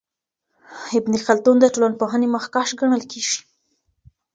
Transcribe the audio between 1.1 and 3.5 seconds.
خلدون د ټولنپوهنې مخکښ ګڼل کیږي.